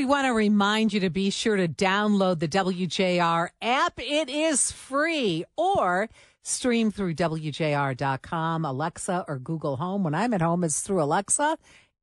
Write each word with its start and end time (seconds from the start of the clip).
we 0.00 0.06
want 0.06 0.24
to 0.24 0.32
remind 0.32 0.94
you 0.94 1.00
to 1.00 1.10
be 1.10 1.28
sure 1.28 1.56
to 1.56 1.68
download 1.68 2.38
the 2.38 2.48
WJR 2.48 3.50
app. 3.60 4.00
It 4.00 4.30
is 4.30 4.72
free 4.72 5.44
or 5.58 6.08
stream 6.42 6.90
through 6.90 7.16
WJR.com, 7.16 8.64
Alexa, 8.64 9.26
or 9.28 9.38
Google 9.38 9.76
Home. 9.76 10.02
When 10.02 10.14
I'm 10.14 10.32
at 10.32 10.40
home, 10.40 10.64
it's 10.64 10.80
through 10.80 11.02
Alexa. 11.02 11.58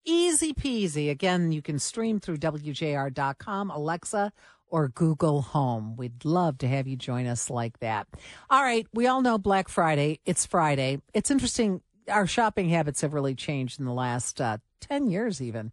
Easy 0.06 0.54
peasy. 0.54 1.10
Again, 1.10 1.52
you 1.52 1.64
can 1.64 1.80
stream 1.80 2.20
through 2.20 2.38
WJR.com, 2.38 3.72
Alexa, 3.72 4.32
or 4.68 4.90
Google 4.90 5.42
Home. 5.42 5.96
We'd 5.96 6.24
love 6.24 6.60
to 6.60 6.68
have 6.68 6.88
you 6.88 6.98
join 6.98 7.26
us 7.26 7.50
like 7.50 7.80
that. 7.80 8.06
All 8.52 8.62
right. 8.62 8.86
We 8.94 9.08
all 9.08 9.24
know 9.24 9.40
Black 9.40 9.70
Friday. 9.70 10.20
It's 10.24 10.46
Friday. 10.46 11.02
It's 11.16 11.32
interesting. 11.32 11.82
Our 12.08 12.28
shopping 12.28 12.70
habits 12.70 13.02
have 13.02 13.16
really 13.16 13.34
changed 13.34 13.80
in 13.80 13.88
the 13.88 13.92
last 13.92 14.40
uh, 14.40 14.60
10 14.82 15.10
years, 15.10 15.42
even. 15.42 15.72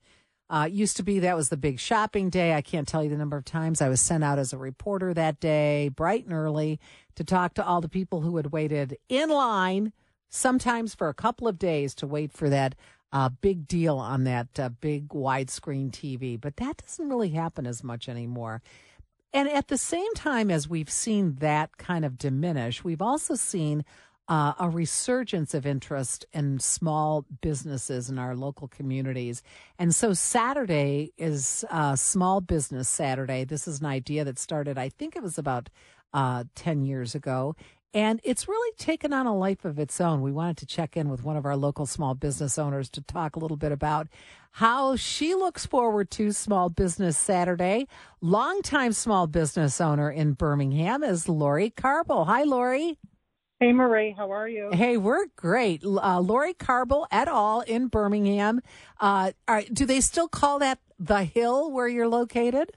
Uh, 0.51 0.69
used 0.71 0.97
to 0.99 1.03
be 1.03 1.19
that 1.21 1.37
was 1.37 1.49
the 1.49 1.57
big 1.57 1.81
shopping 1.81 2.29
day. 2.29 2.53
I 2.53 2.61
can't 2.61 2.87
tell 2.87 3.03
you 3.03 3.09
the 3.09 3.17
number 3.17 3.37
of 3.37 3.45
times 3.45 3.81
I 3.81 3.89
was 3.89 4.01
sent 4.01 4.23
out 4.23 4.39
as 4.39 4.53
a 4.53 4.59
reporter 4.59 5.15
that 5.15 5.41
day, 5.41 5.89
bright 5.89 6.25
and 6.25 6.35
early, 6.35 6.79
to 7.15 7.25
talk 7.25 7.55
to 7.55 7.65
all 7.67 7.81
the 7.81 7.89
people 7.89 8.21
who 8.21 8.37
had 8.37 8.53
waited 8.53 8.99
in 9.09 9.31
line, 9.31 9.93
sometimes 10.29 10.95
for 10.95 11.09
a 11.09 11.15
couple 11.15 11.49
of 11.49 11.59
days, 11.59 11.95
to 11.97 12.07
wait 12.07 12.33
for 12.33 12.51
that 12.51 12.75
uh, 13.11 13.31
big 13.31 13.67
deal 13.67 13.97
on 13.99 14.25
that 14.25 14.61
uh, 14.61 14.69
big 14.69 15.09
widescreen 15.09 15.91
TV. 15.91 16.39
But 16.39 16.57
that 16.57 16.79
doesn't 16.79 17.09
really 17.09 17.31
happen 17.31 17.67
as 17.67 17.83
much 17.83 18.09
anymore. 18.09 18.61
And 19.33 19.49
at 19.49 19.69
the 19.69 19.79
same 19.79 20.13
time 20.15 20.51
as 20.51 20.69
we've 20.69 20.91
seen 20.91 21.37
that 21.37 21.77
kind 21.79 22.05
of 22.05 22.19
diminish, 22.19 22.85
we've 22.85 23.03
also 23.03 23.35
seen 23.35 23.85
uh, 24.29 24.55
a 24.59 24.69
resurgence 24.69 25.55
of 25.55 25.67
interest 25.67 26.25
in 26.33 26.59
small 26.59 27.27
businesses 27.43 28.09
in 28.09 28.19
our 28.19 28.35
local 28.35 28.69
communities. 28.69 29.43
And 29.79 29.95
so 29.95 30.13
Saturday 30.15 31.13
is 31.19 31.65
uh, 31.71 31.95
Small 31.97 32.41
Business 32.41 32.89
Saturday. 32.89 33.45
This 33.45 33.69
is 33.69 33.81
an 33.81 33.87
idea 33.87 34.25
that 34.25 34.39
started, 34.39 34.79
I 34.79 34.89
think 34.89 35.15
it 35.17 35.23
was 35.23 35.37
about 35.39 35.69
uh, 36.15 36.45
10 36.55 36.83
years 36.83 37.15
ago. 37.15 37.55
And 37.93 38.21
it's 38.25 38.49
really 38.49 38.73
taken 38.77 39.13
on 39.13 39.27
a 39.27 39.37
life 39.37 39.65
of 39.65 39.79
its 39.79 40.01
own. 40.01 40.21
We 40.21 40.33
wanted 40.33 40.57
to 40.59 40.67
check 40.67 40.97
in 40.97 41.11
with 41.11 41.23
one 41.23 41.37
of 41.37 41.47
our 41.47 41.57
local 41.57 41.87
small 41.87 42.15
business 42.15 42.59
owners 42.59 42.91
to 42.91 43.01
talk 43.03 43.37
a 43.37 43.39
little 43.39 43.57
bit 43.57 43.71
about 43.71 44.09
how 44.53 44.97
she 44.97 45.35
looks 45.35 45.65
forward 45.65 46.11
to 46.13 46.33
Small 46.33 46.71
Business 46.71 47.17
Saturday. 47.17 47.87
Longtime 48.21 48.93
small 48.93 49.29
business 49.29 49.81
owner 49.81 50.11
in 50.11 50.33
Birmingham 50.33 51.05
is 51.05 51.29
Lori 51.29 51.71
Karbal. 51.71 52.27
Hi, 52.27 52.43
Lori. 52.43 52.99
Hey, 53.65 53.73
Marie, 53.73 54.15
how 54.15 54.31
are 54.31 54.47
you? 54.47 54.69
Hey, 54.75 54.99
we're 54.99 55.25
great. 55.37 55.83
Uh, 55.83 56.21
Lori 56.21 56.53
Karbal 56.53 57.07
et 57.11 57.29
al. 57.29 57.63
in 57.63 57.87
Birmingham. 57.87 58.61
Uh, 59.01 59.33
are, 59.49 59.63
do 59.73 59.87
they 59.87 60.03
still 60.03 60.29
call 60.29 60.59
that 60.59 60.81
the 60.99 61.25
hill 61.25 61.71
where 61.73 61.89
you're 61.89 62.07
located? 62.07 62.73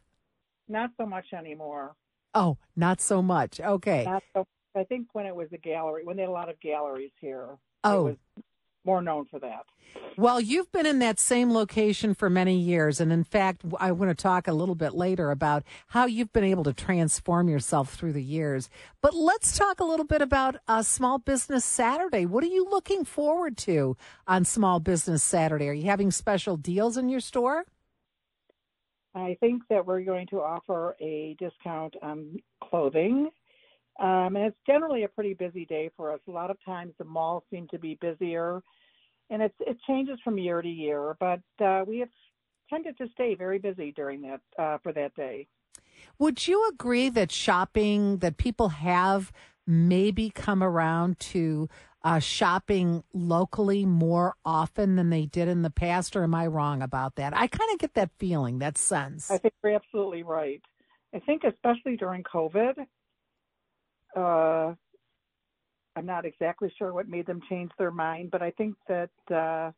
Not 0.69 0.91
so 0.97 1.05
much 1.05 1.25
anymore. 1.33 1.93
Oh, 2.33 2.57
not 2.77 3.01
so 3.01 3.21
much. 3.21 3.59
Okay. 3.59 4.05
Not 4.05 4.23
so. 4.33 4.45
I 4.77 4.85
think 4.85 5.07
when 5.11 5.25
it 5.25 5.35
was 5.35 5.49
a 5.51 5.57
gallery, 5.57 6.05
when 6.05 6.15
they 6.15 6.21
had 6.23 6.29
a 6.29 6.31
lot 6.31 6.47
of 6.47 6.57
galleries 6.61 7.11
here, 7.19 7.57
Oh. 7.83 7.99
it 7.99 8.09
was 8.11 8.15
more 8.87 9.01
known 9.01 9.25
for 9.25 9.39
that. 9.39 9.65
Well, 10.17 10.41
you've 10.41 10.71
been 10.71 10.87
in 10.87 10.97
that 10.99 11.19
same 11.19 11.51
location 11.53 12.15
for 12.15 12.29
many 12.29 12.57
years. 12.57 12.99
And 12.99 13.11
in 13.11 13.23
fact, 13.23 13.61
I 13.79 13.91
want 13.91 14.09
to 14.09 14.15
talk 14.19 14.47
a 14.47 14.53
little 14.53 14.73
bit 14.73 14.95
later 14.95 15.29
about 15.29 15.63
how 15.89 16.05
you've 16.05 16.33
been 16.33 16.43
able 16.43 16.63
to 16.63 16.73
transform 16.73 17.49
yourself 17.49 17.93
through 17.93 18.13
the 18.13 18.23
years. 18.23 18.69
But 19.01 19.13
let's 19.13 19.55
talk 19.55 19.79
a 19.79 19.85
little 19.85 20.05
bit 20.05 20.23
about 20.23 20.55
uh, 20.67 20.81
Small 20.81 21.19
Business 21.19 21.65
Saturday. 21.65 22.25
What 22.25 22.43
are 22.43 22.47
you 22.47 22.67
looking 22.67 23.05
forward 23.05 23.57
to 23.57 23.95
on 24.25 24.43
Small 24.45 24.79
Business 24.79 25.21
Saturday? 25.21 25.69
Are 25.69 25.73
you 25.73 25.85
having 25.85 26.09
special 26.09 26.57
deals 26.57 26.97
in 26.97 27.09
your 27.09 27.19
store? 27.19 27.65
I 29.13 29.37
think 29.39 29.63
that 29.69 29.85
we're 29.85 30.01
going 30.01 30.27
to 30.27 30.41
offer 30.41 30.95
a 30.99 31.35
discount 31.39 31.95
on 32.01 32.37
clothing. 32.63 33.29
Um, 33.99 34.35
and 34.35 34.45
it's 34.45 34.57
generally 34.67 35.03
a 35.03 35.07
pretty 35.07 35.33
busy 35.33 35.65
day 35.65 35.89
for 35.97 36.13
us. 36.13 36.19
A 36.27 36.31
lot 36.31 36.51
of 36.51 36.57
times 36.63 36.93
the 36.97 37.05
malls 37.05 37.43
seem 37.51 37.67
to 37.69 37.79
be 37.79 37.97
busier, 37.99 38.61
and 39.29 39.41
it's 39.41 39.55
it 39.59 39.77
changes 39.87 40.19
from 40.23 40.37
year 40.37 40.61
to 40.61 40.69
year. 40.69 41.15
But 41.19 41.41
uh, 41.63 41.83
we 41.87 41.99
have 41.99 42.09
tended 42.69 42.97
to 42.99 43.07
stay 43.13 43.33
very 43.35 43.59
busy 43.59 43.91
during 43.91 44.21
that 44.21 44.41
uh, 44.59 44.77
for 44.83 44.93
that 44.93 45.15
day. 45.15 45.47
Would 46.19 46.47
you 46.47 46.67
agree 46.69 47.09
that 47.09 47.31
shopping, 47.31 48.17
that 48.17 48.37
people 48.37 48.69
have 48.69 49.31
maybe 49.65 50.29
come 50.29 50.63
around 50.63 51.19
to 51.19 51.67
uh, 52.03 52.19
shopping 52.19 53.03
locally 53.13 53.85
more 53.85 54.35
often 54.45 54.95
than 54.95 55.09
they 55.09 55.25
did 55.25 55.47
in 55.47 55.61
the 55.61 55.69
past, 55.69 56.15
or 56.15 56.23
am 56.23 56.35
I 56.35 56.47
wrong 56.47 56.81
about 56.81 57.15
that? 57.15 57.35
I 57.35 57.47
kind 57.47 57.71
of 57.73 57.79
get 57.79 57.95
that 57.95 58.11
feeling, 58.17 58.59
that 58.59 58.77
sense. 58.77 59.29
I 59.29 59.37
think 59.37 59.53
you're 59.63 59.73
absolutely 59.73 60.23
right. 60.23 60.61
I 61.13 61.19
think 61.19 61.43
especially 61.43 61.97
during 61.97 62.23
COVID, 62.23 62.85
uh, 64.15 64.73
I'm 65.95 66.05
not 66.05 66.25
exactly 66.25 66.71
sure 66.77 66.93
what 66.93 67.09
made 67.09 67.25
them 67.25 67.41
change 67.49 67.71
their 67.77 67.91
mind, 67.91 68.29
but 68.31 68.41
I 68.41 68.51
think 68.51 68.75
that 68.87 69.09
uh, 69.33 69.71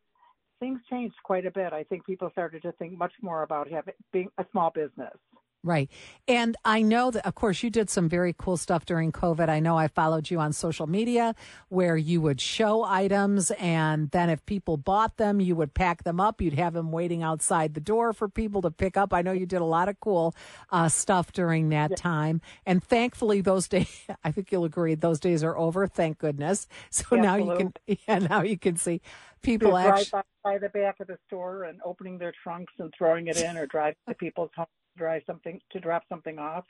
things 0.60 0.80
changed 0.90 1.16
quite 1.24 1.46
a 1.46 1.52
bit. 1.52 1.72
I 1.72 1.84
think 1.84 2.06
people 2.06 2.30
started 2.32 2.62
to 2.64 2.72
think 2.74 2.98
much 2.98 3.14
more 3.22 3.44
about 3.44 3.70
having 3.72 3.94
being 4.12 4.30
a 4.38 4.46
small 4.52 4.70
business. 4.70 5.16
Right. 5.62 5.90
And 6.26 6.56
I 6.64 6.82
know 6.82 7.12
that, 7.12 7.28
of 7.28 7.36
course, 7.36 7.64
you 7.64 7.70
did 7.70 7.90
some 7.90 8.08
very 8.08 8.34
cool 8.38 8.56
stuff 8.56 8.86
during 8.86 9.12
COVID. 9.12 9.50
I 9.50 9.60
know 9.60 9.78
I 9.78 9.90
followed 9.90 10.32
you 10.32 10.40
on 10.40 10.54
social 10.54 10.88
media 10.88 11.36
where 11.68 11.98
you 11.98 12.22
would 12.22 12.40
show 12.40 12.84
items, 12.84 13.52
and 13.52 14.10
then 14.12 14.30
if 14.30 14.46
people 14.46 14.78
bought 14.78 15.18
them, 15.18 15.42
you 15.42 15.58
would 15.58 15.74
pack 15.74 16.06
them 16.06 16.22
up. 16.22 16.42
You'd 16.42 16.54
have 16.54 16.74
them 16.74 16.94
waiting 16.94 17.24
outside 17.24 17.74
the 17.74 17.82
door 17.82 18.14
for 18.14 18.30
people 18.30 18.62
to 18.62 18.72
pick 18.72 18.96
up. 18.96 19.14
I 19.14 19.22
know 19.22 19.34
you 19.34 19.46
did 19.46 19.60
a 19.60 19.66
lot 19.66 19.90
of 19.90 20.00
cool 20.00 20.34
uh, 20.70 20.88
stuff 20.88 21.34
during 21.34 21.68
that 21.70 21.98
time. 21.98 22.40
And 22.66 22.82
thankfully, 22.82 23.42
those 23.42 23.68
days, 23.68 24.08
I 24.24 24.32
think 24.32 24.54
you'll 24.54 24.64
agree, 24.64 24.96
those 24.96 25.20
days 25.20 25.44
are 25.44 25.58
over. 25.58 25.88
Thank 25.88 26.20
goodness. 26.20 26.68
So 26.90 27.16
now 27.18 27.36
you 27.36 27.56
can, 27.58 27.74
yeah, 28.08 28.20
now 28.20 28.44
you 28.44 28.58
can 28.58 28.78
see 28.78 29.02
people 29.42 29.78
actually. 29.78 30.22
by, 30.44 30.54
by 30.54 30.58
the 30.58 30.70
back 30.70 31.00
of 31.00 31.08
the 31.08 31.18
store 31.28 31.64
and 31.64 31.80
opening 31.84 32.18
their 32.18 32.34
trunks 32.44 32.74
and 32.80 32.94
throwing 32.98 33.28
it 33.28 33.42
in, 33.42 33.58
or 33.58 33.66
drive 33.66 33.96
to 34.08 34.16
people's 34.16 34.52
homes 34.56 34.70
drive 35.00 35.24
something 35.26 35.60
to 35.72 35.80
drop 35.80 36.04
something 36.10 36.38
off. 36.38 36.66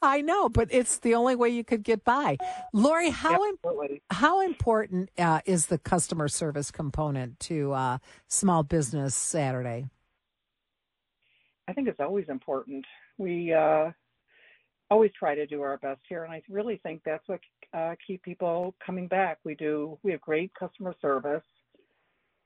I 0.00 0.20
know, 0.20 0.48
but 0.48 0.68
it's 0.70 0.98
the 0.98 1.14
only 1.14 1.34
way 1.34 1.48
you 1.48 1.64
could 1.64 1.82
get 1.82 2.04
by. 2.04 2.36
Lori, 2.72 3.10
how 3.10 3.48
Absolutely. 3.52 4.02
how 4.10 4.40
important 4.40 5.10
uh, 5.18 5.40
is 5.44 5.66
the 5.66 5.78
customer 5.78 6.28
service 6.28 6.70
component 6.70 7.40
to 7.40 7.72
uh, 7.72 7.98
Small 8.28 8.62
Business 8.62 9.14
Saturday? 9.14 9.86
I 11.66 11.72
think 11.72 11.88
it's 11.88 12.00
always 12.00 12.26
important. 12.28 12.84
We 13.18 13.52
uh, 13.52 13.90
always 14.90 15.10
try 15.18 15.34
to 15.34 15.46
do 15.46 15.62
our 15.62 15.78
best 15.78 16.00
here, 16.08 16.24
and 16.24 16.32
I 16.32 16.42
really 16.48 16.80
think 16.82 17.02
that's 17.04 17.26
what 17.26 17.40
uh, 17.74 17.94
keep 18.06 18.22
people 18.22 18.74
coming 18.84 19.08
back. 19.08 19.38
We 19.44 19.54
do. 19.54 19.98
We 20.02 20.12
have 20.12 20.20
great 20.20 20.52
customer 20.54 20.94
service. 21.02 21.44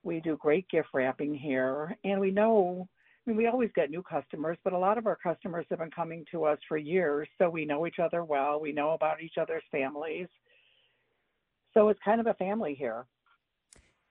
We 0.03 0.21
do 0.21 0.37
great 0.37 0.69
gift 0.69 0.89
wrapping 0.95 1.35
here, 1.35 1.97
and 2.03 2.19
we 2.21 2.31
know. 2.31 2.89
I 3.25 3.31
mean, 3.31 3.37
we 3.37 3.47
always 3.47 3.71
get 3.75 3.91
new 3.91 4.03
customers, 4.03 4.59
but 4.65 4.73
a 4.73 4.79
lot 4.79 4.99
of 4.99 5.07
our 5.07 5.17
customers 5.17 5.65
have 5.71 5.79
been 5.79 5.93
coming 5.93 6.25
to 6.33 6.45
us 6.45 6.59
for 6.69 6.77
years, 6.77 7.29
so 7.39 7.49
we 7.49 7.65
know 7.65 7.87
each 7.87 8.01
other 8.01 8.25
well. 8.25 8.61
We 8.61 8.73
know 8.73 8.91
about 8.91 9.23
each 9.23 9.39
other's 9.41 9.63
families, 9.71 10.27
so 11.73 11.89
it's 11.89 12.01
kind 12.05 12.21
of 12.21 12.27
a 12.27 12.35
family 12.35 12.75
here. 12.75 13.07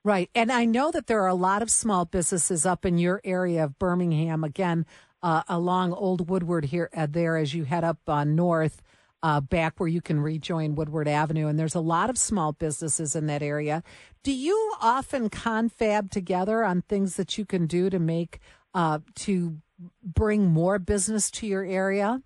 Right. 0.03 0.29
And 0.33 0.51
I 0.51 0.65
know 0.65 0.91
that 0.91 1.07
there 1.07 1.21
are 1.21 1.27
a 1.27 1.35
lot 1.35 1.61
of 1.61 1.69
small 1.69 2.05
businesses 2.05 2.65
up 2.65 2.85
in 2.85 2.97
your 2.97 3.21
area 3.23 3.65
of 3.65 3.77
Birmingham, 3.77 4.43
again, 4.43 4.85
uh, 5.21 5.43
along 5.47 5.93
Old 5.93 6.29
Woodward 6.29 6.65
here, 6.65 6.89
uh, 6.95 7.05
there 7.07 7.37
as 7.37 7.53
you 7.53 7.65
head 7.65 7.83
up 7.83 7.99
uh, 8.07 8.23
north, 8.23 8.81
uh, 9.21 9.39
back 9.41 9.79
where 9.79 9.89
you 9.89 10.01
can 10.01 10.19
rejoin 10.19 10.73
Woodward 10.73 11.07
Avenue. 11.07 11.47
And 11.47 11.59
there's 11.59 11.75
a 11.75 11.79
lot 11.79 12.09
of 12.09 12.17
small 12.17 12.53
businesses 12.53 13.15
in 13.15 13.27
that 13.27 13.43
area. 13.43 13.83
Do 14.23 14.31
you 14.31 14.73
often 14.81 15.29
confab 15.29 16.09
together 16.09 16.63
on 16.63 16.81
things 16.81 17.15
that 17.17 17.37
you 17.37 17.45
can 17.45 17.67
do 17.67 17.91
to 17.91 17.99
make, 17.99 18.39
uh, 18.73 18.99
to 19.15 19.57
bring 20.03 20.47
more 20.47 20.79
business 20.79 21.31
to 21.31 21.47
your 21.47 21.63
area? 21.63 22.21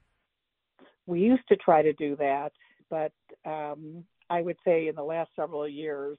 we 1.05 1.19
used 1.19 1.47
to 1.49 1.55
try 1.55 1.81
to 1.81 1.93
do 1.93 2.15
that, 2.17 2.51
but 2.89 3.11
um, 3.45 4.03
I 4.29 4.41
would 4.41 4.57
say 4.65 4.87
in 4.87 4.95
the 4.95 5.03
last 5.03 5.29
several 5.35 5.67
years, 5.67 6.17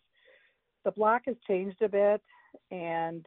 the 0.85 0.93
block 0.93 1.23
has 1.27 1.37
changed 1.47 1.83
a 1.83 1.89
bit, 1.89 2.23
and 2.71 3.27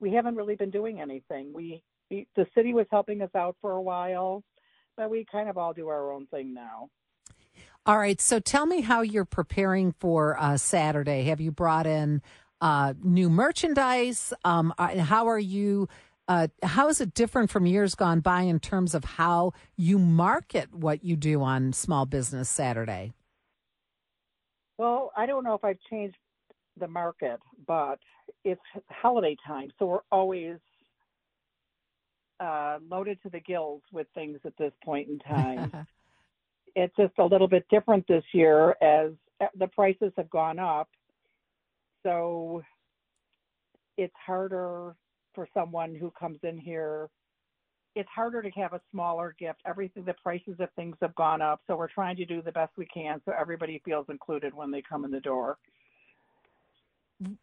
we 0.00 0.12
haven't 0.12 0.36
really 0.36 0.56
been 0.56 0.70
doing 0.70 1.00
anything. 1.00 1.52
We, 1.52 1.82
we 2.10 2.26
the 2.36 2.46
city 2.54 2.72
was 2.72 2.86
helping 2.90 3.20
us 3.20 3.30
out 3.34 3.56
for 3.60 3.72
a 3.72 3.82
while, 3.82 4.42
but 4.96 5.10
we 5.10 5.26
kind 5.30 5.48
of 5.48 5.58
all 5.58 5.74
do 5.74 5.88
our 5.88 6.12
own 6.12 6.26
thing 6.26 6.54
now. 6.54 6.88
All 7.86 7.98
right. 7.98 8.18
So 8.18 8.40
tell 8.40 8.64
me 8.64 8.80
how 8.80 9.02
you're 9.02 9.26
preparing 9.26 9.92
for 9.92 10.40
uh, 10.40 10.56
Saturday. 10.56 11.24
Have 11.24 11.40
you 11.42 11.52
brought 11.52 11.86
in 11.86 12.22
uh, 12.64 12.94
new 13.02 13.28
merchandise? 13.28 14.32
Um, 14.42 14.72
uh, 14.78 14.98
how 14.98 15.28
are 15.28 15.38
you? 15.38 15.86
Uh, 16.26 16.48
how 16.62 16.88
is 16.88 17.02
it 17.02 17.12
different 17.12 17.50
from 17.50 17.66
years 17.66 17.94
gone 17.94 18.20
by 18.20 18.40
in 18.40 18.58
terms 18.58 18.94
of 18.94 19.04
how 19.04 19.52
you 19.76 19.98
market 19.98 20.74
what 20.74 21.04
you 21.04 21.14
do 21.14 21.42
on 21.42 21.74
Small 21.74 22.06
Business 22.06 22.48
Saturday? 22.48 23.12
Well, 24.78 25.12
I 25.14 25.26
don't 25.26 25.44
know 25.44 25.52
if 25.52 25.62
I've 25.62 25.78
changed 25.90 26.16
the 26.80 26.88
market, 26.88 27.38
but 27.66 27.98
it's 28.44 28.62
holiday 28.88 29.36
time, 29.46 29.68
so 29.78 29.84
we're 29.84 29.98
always 30.10 30.56
uh, 32.40 32.78
loaded 32.88 33.18
to 33.24 33.28
the 33.28 33.40
gills 33.40 33.82
with 33.92 34.06
things 34.14 34.38
at 34.46 34.56
this 34.56 34.72
point 34.82 35.08
in 35.10 35.18
time. 35.18 35.86
it's 36.74 36.96
just 36.96 37.12
a 37.18 37.24
little 37.24 37.46
bit 37.46 37.66
different 37.70 38.06
this 38.08 38.24
year 38.32 38.70
as 38.80 39.12
uh, 39.42 39.46
the 39.58 39.66
prices 39.68 40.12
have 40.16 40.30
gone 40.30 40.58
up. 40.58 40.88
So 42.04 42.62
it's 43.96 44.14
harder 44.24 44.94
for 45.34 45.48
someone 45.54 45.94
who 45.94 46.12
comes 46.18 46.38
in 46.42 46.58
here. 46.58 47.08
It's 47.96 48.08
harder 48.14 48.42
to 48.42 48.50
have 48.50 48.72
a 48.72 48.80
smaller 48.90 49.34
gift. 49.38 49.60
Everything, 49.66 50.04
the 50.04 50.14
prices 50.22 50.56
of 50.58 50.68
things 50.74 50.96
have 51.00 51.14
gone 51.14 51.40
up. 51.40 51.60
So 51.66 51.76
we're 51.76 51.88
trying 51.88 52.16
to 52.16 52.24
do 52.24 52.42
the 52.42 52.52
best 52.52 52.72
we 52.76 52.86
can 52.86 53.20
so 53.24 53.32
everybody 53.38 53.80
feels 53.84 54.06
included 54.08 54.52
when 54.52 54.70
they 54.70 54.82
come 54.82 55.04
in 55.04 55.10
the 55.10 55.20
door. 55.20 55.58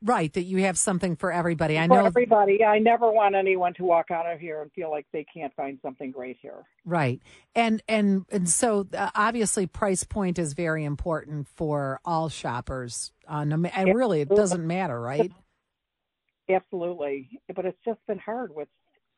Right, 0.02 0.32
that 0.34 0.44
you 0.44 0.58
have 0.64 0.78
something 0.78 1.16
for 1.16 1.32
everybody. 1.32 1.80
I 1.80 1.88
For 1.88 1.96
know. 1.96 2.06
everybody. 2.06 2.64
I 2.64 2.80
never 2.80 3.10
want 3.10 3.36
anyone 3.36 3.74
to 3.76 3.84
walk 3.84 4.12
out 4.12 4.30
of 4.30 4.40
here 4.40 4.62
and 4.62 4.72
feel 4.74 4.92
like 4.92 5.06
they 5.14 5.26
can't 5.34 5.54
find 5.56 5.80
something 5.82 6.12
great 6.12 6.38
here. 6.42 6.64
Right, 6.86 7.22
and 7.56 7.82
and 7.88 8.26
and 8.30 8.50
so 8.50 8.88
uh, 8.94 9.10
obviously, 9.16 9.68
price 9.68 10.04
point 10.04 10.38
is 10.38 10.54
very 10.54 10.84
important 10.84 11.48
for 11.48 12.02
all 12.04 12.28
shoppers. 12.28 13.14
On 13.28 13.50
no, 13.50 13.58
ma- 13.58 13.70
and 13.74 13.96
really, 13.96 14.22
it 14.22 14.30
doesn't 14.30 14.66
matter, 14.66 15.00
right? 15.00 15.32
Absolutely. 16.50 17.30
But 17.56 17.66
it's 17.66 17.80
just 17.86 18.00
been 18.08 18.20
hard 18.20 18.54
with 18.54 18.68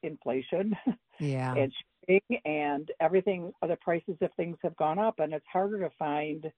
inflation 0.04 0.76
Yeah, 1.20 1.56
and 1.56 1.72
shipping 2.08 2.40
and 2.46 2.92
everything. 3.00 3.52
The 3.62 3.78
prices 3.78 4.18
of 4.22 4.30
things 4.36 4.58
have 4.64 4.76
gone 4.78 5.00
up, 5.00 5.16
and 5.20 5.34
it's 5.34 5.46
harder 5.52 5.80
to 5.80 5.90
find, 5.98 6.52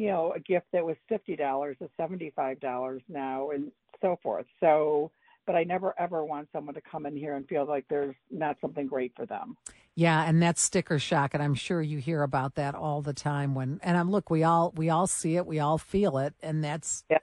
you 0.00 0.06
know, 0.08 0.32
a 0.34 0.40
gift 0.40 0.64
that 0.72 0.82
was 0.84 0.96
fifty 1.10 1.36
dollars 1.36 1.76
to 1.82 1.90
seventy-five 1.98 2.58
dollars 2.60 3.02
now, 3.08 3.50
and 3.50 3.70
so 4.00 4.18
forth. 4.22 4.46
So, 4.60 5.10
but 5.46 5.54
I 5.56 5.64
never 5.64 5.94
ever 6.00 6.24
want 6.24 6.48
someone 6.54 6.74
to 6.74 6.80
come 6.80 7.04
in 7.04 7.14
here 7.14 7.34
and 7.36 7.46
feel 7.46 7.66
like 7.66 7.84
there's 7.90 8.16
not 8.30 8.56
something 8.62 8.86
great 8.86 9.12
for 9.14 9.26
them. 9.26 9.56
yeah, 9.94 10.24
and 10.26 10.42
that's 10.42 10.62
sticker 10.62 10.98
shock, 10.98 11.34
and 11.34 11.42
I'm 11.42 11.52
sure 11.54 11.82
you 11.82 11.98
hear 11.98 12.22
about 12.22 12.54
that 12.54 12.74
all 12.74 13.02
the 13.02 13.12
time. 13.12 13.54
When 13.54 13.78
and 13.82 13.98
I'm 13.98 14.10
look, 14.10 14.30
we 14.30 14.42
all 14.42 14.72
we 14.74 14.88
all 14.88 15.06
see 15.06 15.36
it, 15.36 15.44
we 15.44 15.58
all 15.58 15.76
feel 15.76 16.16
it, 16.16 16.32
and 16.42 16.64
that's 16.64 17.04
Yeah. 17.10 17.18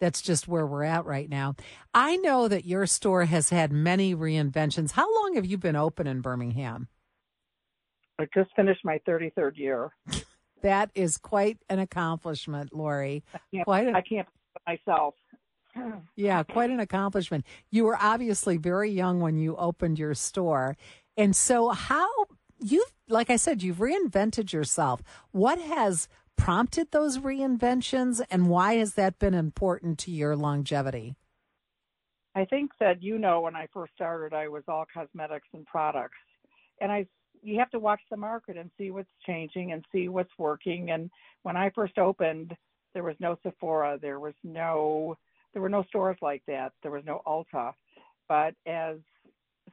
that's 0.00 0.22
just 0.22 0.48
where 0.48 0.66
we're 0.66 0.84
at 0.84 1.04
right 1.04 1.28
now. 1.28 1.54
I 1.92 2.16
know 2.16 2.48
that 2.48 2.64
your 2.64 2.86
store 2.86 3.26
has 3.26 3.50
had 3.50 3.72
many 3.72 4.14
reinventions. 4.14 4.92
How 4.92 5.06
long 5.22 5.34
have 5.34 5.44
you 5.44 5.58
been 5.58 5.76
open 5.76 6.06
in 6.06 6.22
Birmingham? 6.22 6.88
I 8.18 8.26
just 8.34 8.50
finished 8.56 8.84
my 8.86 9.00
thirty-third 9.04 9.58
year. 9.58 9.90
That 10.62 10.90
is 10.94 11.18
quite 11.18 11.58
an 11.68 11.78
accomplishment, 11.78 12.72
Lori. 12.72 13.22
I 13.34 13.38
can't- 13.52 13.64
Quite 13.64 13.86
a, 13.88 13.92
I 13.96 14.00
can't 14.02 14.28
myself. 14.66 15.14
Yeah, 16.16 16.42
quite 16.42 16.68
an 16.70 16.80
accomplishment. 16.80 17.46
You 17.70 17.84
were 17.84 17.96
obviously 17.98 18.58
very 18.58 18.90
young 18.90 19.20
when 19.20 19.38
you 19.38 19.56
opened 19.56 19.98
your 19.98 20.12
store. 20.12 20.76
And 21.16 21.34
so, 21.34 21.70
how 21.70 22.08
you've, 22.58 22.92
like 23.08 23.30
I 23.30 23.36
said, 23.36 23.62
you've 23.62 23.78
reinvented 23.78 24.52
yourself. 24.52 25.02
What 25.30 25.58
has 25.58 26.08
prompted 26.36 26.90
those 26.90 27.18
reinventions 27.18 28.20
and 28.30 28.48
why 28.50 28.74
has 28.74 28.94
that 28.94 29.18
been 29.18 29.32
important 29.32 29.98
to 30.00 30.10
your 30.10 30.36
longevity? 30.36 31.16
I 32.34 32.44
think 32.44 32.72
that 32.78 33.02
you 33.02 33.18
know 33.18 33.40
when 33.40 33.56
I 33.56 33.66
first 33.72 33.94
started, 33.94 34.34
I 34.34 34.48
was 34.48 34.64
all 34.68 34.84
cosmetics 34.92 35.48
and 35.54 35.64
products, 35.66 36.16
and 36.82 36.92
I 36.92 37.06
you 37.42 37.58
have 37.58 37.70
to 37.70 37.78
watch 37.78 38.00
the 38.10 38.16
market 38.16 38.56
and 38.56 38.70
see 38.78 38.90
what's 38.90 39.10
changing 39.26 39.72
and 39.72 39.84
see 39.92 40.08
what's 40.08 40.30
working. 40.38 40.90
And 40.90 41.10
when 41.42 41.56
I 41.56 41.70
first 41.70 41.98
opened, 41.98 42.56
there 42.94 43.02
was 43.02 43.16
no 43.20 43.36
Sephora, 43.42 43.98
there 44.00 44.20
was 44.20 44.34
no 44.44 45.16
there 45.52 45.60
were 45.60 45.68
no 45.68 45.84
stores 45.84 46.16
like 46.22 46.42
that, 46.46 46.72
there 46.82 46.90
was 46.90 47.04
no 47.04 47.20
Ulta. 47.26 47.72
But 48.28 48.54
as 48.66 48.96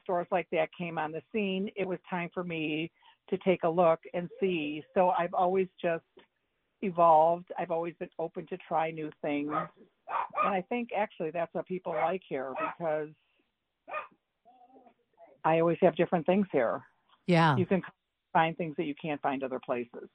stores 0.04 0.28
like 0.32 0.48
that 0.52 0.70
came 0.78 0.98
on 0.98 1.12
the 1.12 1.22
scene, 1.32 1.70
it 1.76 1.88
was 1.88 2.00
time 2.10 2.30
for 2.34 2.44
me 2.44 2.92
to 3.30 3.38
take 3.38 3.64
a 3.64 3.70
look 3.70 4.00
and 4.14 4.28
see. 4.40 4.84
So 4.94 5.12
I've 5.12 5.34
always 5.34 5.68
just 5.82 6.04
evolved. 6.82 7.46
I've 7.58 7.72
always 7.72 7.94
been 8.00 8.10
open 8.20 8.46
to 8.48 8.58
try 8.68 8.92
new 8.92 9.12
things. 9.22 9.52
And 10.44 10.54
I 10.54 10.62
think 10.68 10.90
actually 10.96 11.32
that's 11.32 11.54
what 11.54 11.66
people 11.66 11.94
like 11.94 12.22
here 12.28 12.54
because 12.58 13.10
I 15.46 15.60
always 15.60 15.78
have 15.82 15.96
different 15.96 16.26
things 16.26 16.48
here. 16.52 16.82
Yeah. 17.30 17.56
You 17.58 17.68
can 17.68 17.84
find 18.34 18.58
things 18.58 18.76
that 18.78 18.86
you 18.86 18.96
can't 19.00 19.22
find 19.22 19.44
other 19.44 19.60
places. 19.64 20.10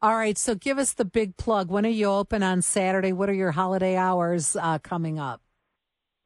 All 0.00 0.16
right. 0.16 0.38
So, 0.38 0.54
give 0.54 0.78
us 0.78 0.94
the 0.94 1.04
big 1.04 1.36
plug. 1.36 1.70
When 1.70 1.84
are 1.84 1.90
you 1.90 2.06
open 2.06 2.42
on 2.42 2.62
Saturday? 2.62 3.12
What 3.12 3.28
are 3.28 3.34
your 3.34 3.52
holiday 3.52 3.96
hours 3.96 4.56
uh, 4.56 4.78
coming 4.78 5.18
up? 5.18 5.42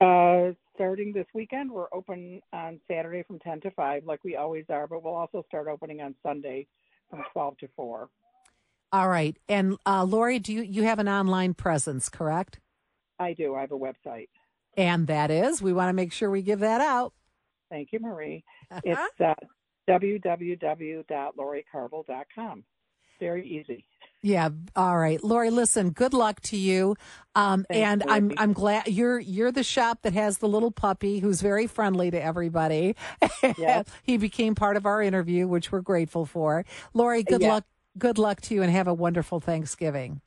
Uh, 0.01 0.53
starting 0.77 1.13
this 1.13 1.27
weekend, 1.35 1.73
we're 1.73 1.93
open 1.93 2.41
on 2.53 2.79
Saturday 2.87 3.25
from 3.25 3.41
10 3.41 3.63
to 3.63 3.71
5, 3.73 4.05
like 4.05 4.23
we 4.23 4.37
always 4.37 4.65
are, 4.69 4.87
but 4.87 5.03
we'll 5.03 5.17
also 5.17 5.45
start 5.49 5.67
opening 5.67 6.01
on 6.01 6.15
Sunday 6.23 6.69
from 7.11 7.25
12 7.33 7.59
to 7.59 7.69
4. 7.75 8.09
All 8.93 9.09
right. 9.09 9.37
And 9.49 9.77
uh, 9.85 10.05
Lori, 10.05 10.39
do 10.39 10.53
you, 10.53 10.63
you 10.63 10.85
have 10.85 11.01
an 11.01 11.09
online 11.09 11.55
presence, 11.55 12.09
correct? 12.09 12.61
I 13.19 13.33
do. 13.33 13.57
I 13.57 13.63
have 13.63 13.73
a 13.73 13.79
website. 13.79 14.29
And 14.77 15.09
that 15.09 15.33
is, 15.33 15.61
we 15.61 15.73
want 15.73 15.89
to 15.89 15.95
make 15.95 16.13
sure 16.13 16.31
we 16.31 16.43
give 16.43 16.61
that 16.61 16.81
out. 16.81 17.13
Thank 17.71 17.89
you, 17.91 17.99
Marie. 17.99 18.45
It's 18.85 19.21
uh, 19.21 19.35
www.lorikarbal.com. 19.89 22.65
Very 23.21 23.49
easy. 23.49 23.85
Yeah. 24.23 24.51
All 24.77 24.97
right, 24.97 25.23
Lori. 25.23 25.51
Listen. 25.51 25.91
Good 25.91 26.15
luck 26.15 26.41
to 26.43 26.57
you. 26.57 26.97
Um, 27.35 27.67
and 27.71 28.03
I'm 28.09 28.33
I'm 28.37 28.53
glad 28.53 28.89
you're 28.89 29.19
you're 29.19 29.53
the 29.53 29.63
shop 29.63 30.03
that 30.03 30.13
has 30.13 30.39
the 30.39 30.49
little 30.49 30.71
puppy 30.71 31.21
who's 31.21 31.41
very 31.41 31.67
friendly 31.67 32.11
to 32.11 32.23
everybody. 32.23 32.97
Yes. 33.57 33.87
he 34.03 34.17
became 34.17 34.55
part 34.55 34.77
of 34.77 34.87
our 34.87 35.03
interview, 35.03 35.49
which 35.49 35.73
we're 35.73 35.81
grateful 35.81 36.27
for. 36.27 36.65
Lori, 36.95 37.23
good 37.23 37.43
luck. 37.43 37.65
Good 37.97 38.19
luck 38.19 38.41
to 38.43 38.55
you, 38.55 38.63
and 38.63 38.71
have 38.71 38.87
a 38.87 38.95
wonderful 38.95 39.41
Thanksgiving. 39.41 40.21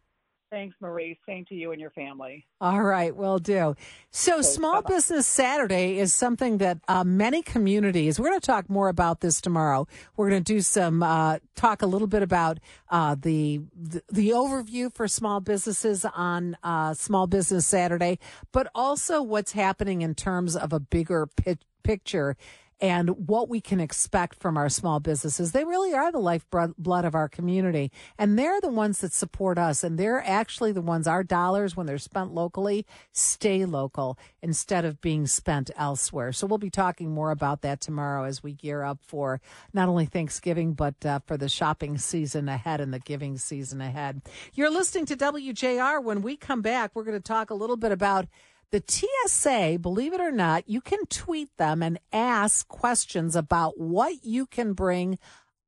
Thanks, 0.51 0.75
Marie. 0.81 1.17
Same 1.25 1.45
to 1.45 1.55
you 1.55 1.71
and 1.71 1.79
your 1.79 1.91
family. 1.91 2.45
All 2.59 2.81
right, 2.83 3.15
will 3.15 3.39
do. 3.39 3.73
So, 4.11 4.33
Okay, 4.39 4.41
Small 4.41 4.81
bye-bye. 4.81 4.95
Business 4.95 5.25
Saturday 5.25 5.97
is 5.97 6.13
something 6.13 6.57
that 6.57 6.77
uh, 6.89 7.05
many 7.05 7.41
communities. 7.41 8.19
We're 8.19 8.27
going 8.27 8.41
to 8.41 8.45
talk 8.45 8.69
more 8.69 8.89
about 8.89 9.21
this 9.21 9.39
tomorrow. 9.39 9.87
We're 10.17 10.29
going 10.29 10.43
to 10.43 10.53
do 10.53 10.59
some 10.59 11.03
uh, 11.03 11.37
talk 11.55 11.81
a 11.81 11.85
little 11.85 12.07
bit 12.09 12.21
about 12.21 12.59
uh, 12.89 13.15
the, 13.17 13.61
the 13.73 14.03
the 14.11 14.29
overview 14.31 14.93
for 14.93 15.07
small 15.07 15.39
businesses 15.39 16.03
on 16.03 16.57
uh, 16.63 16.93
Small 16.95 17.27
Business 17.27 17.65
Saturday, 17.65 18.19
but 18.51 18.69
also 18.75 19.21
what's 19.21 19.53
happening 19.53 20.01
in 20.01 20.15
terms 20.15 20.57
of 20.57 20.73
a 20.73 20.81
bigger 20.81 21.27
pi- 21.27 21.59
picture 21.83 22.35
and 22.81 23.27
what 23.27 23.47
we 23.47 23.61
can 23.61 23.79
expect 23.79 24.35
from 24.35 24.57
our 24.57 24.67
small 24.67 24.99
businesses. 24.99 25.51
They 25.51 25.63
really 25.63 25.93
are 25.93 26.11
the 26.11 26.19
lifeblood 26.19 26.73
blood 26.77 27.05
of 27.05 27.13
our 27.13 27.29
community, 27.29 27.91
and 28.17 28.37
they're 28.37 28.59
the 28.59 28.69
ones 28.69 28.99
that 28.99 29.13
support 29.13 29.59
us. 29.59 29.83
And 29.83 29.99
they're 29.99 30.23
actually 30.25 30.71
the 30.71 30.81
ones 30.81 31.07
our 31.07 31.23
dollars, 31.23 31.77
when 31.77 31.85
they're 31.85 31.99
spent 31.99 32.33
locally, 32.33 32.85
stay 33.11 33.65
local 33.65 34.17
instead 34.41 34.83
of 34.83 34.99
being 34.99 35.27
spent 35.27 35.69
elsewhere. 35.77 36.31
So 36.31 36.47
we'll 36.47 36.57
be 36.57 36.71
talking 36.71 37.11
more 37.11 37.29
about 37.29 37.61
that 37.61 37.81
tomorrow 37.81 38.23
as 38.23 38.41
we 38.41 38.53
gear 38.53 38.83
up 38.83 38.99
for 39.03 39.39
not 39.73 39.87
only 39.87 40.05
Thanksgiving 40.05 40.73
but 40.73 41.05
uh, 41.05 41.19
for 41.27 41.37
the 41.37 41.49
shopping 41.49 41.97
season 41.99 42.49
ahead 42.49 42.81
and 42.81 42.91
the 42.93 42.99
giving 42.99 43.37
season 43.37 43.81
ahead. 43.81 44.21
You're 44.53 44.71
listening 44.71 45.05
to 45.07 45.15
WJR. 45.15 46.03
When 46.03 46.21
we 46.21 46.35
come 46.35 46.61
back, 46.61 46.91
we're 46.95 47.03
going 47.03 47.17
to 47.17 47.23
talk 47.23 47.51
a 47.51 47.55
little 47.55 47.77
bit 47.77 47.91
about. 47.91 48.27
The 48.71 48.83
TSA, 48.87 49.79
believe 49.81 50.13
it 50.13 50.21
or 50.21 50.31
not, 50.31 50.69
you 50.69 50.79
can 50.79 51.05
tweet 51.07 51.49
them 51.57 51.83
and 51.83 51.99
ask 52.13 52.65
questions 52.69 53.35
about 53.35 53.77
what 53.77 54.23
you 54.23 54.45
can 54.45 54.71
bring 54.71 55.19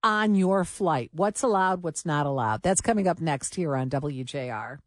on 0.01 0.35
your 0.35 0.63
flight. 0.63 1.09
What's 1.11 1.43
allowed, 1.43 1.83
what's 1.83 2.05
not 2.05 2.25
allowed. 2.25 2.61
That's 2.61 2.79
coming 2.79 3.09
up 3.09 3.19
next 3.19 3.55
here 3.55 3.75
on 3.75 3.89
WJR. 3.89 4.77